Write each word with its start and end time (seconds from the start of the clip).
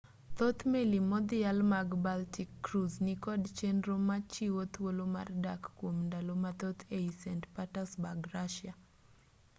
thoth 0.37 0.61
meli 0.71 0.99
modhial 1.11 1.59
mag 1.73 1.89
baltic 2.05 2.49
cruise 2.65 2.97
nikod 3.05 3.41
chenro 3.57 3.95
machiwo 4.09 4.61
thuolo 4.73 5.03
mar 5.15 5.29
dak 5.43 5.61
kwom 5.77 5.97
ndalo 6.07 6.33
mathoth 6.43 6.81
ei 6.97 7.09
st 7.21 7.43
petersburg 7.55 8.19
russia 8.37 8.73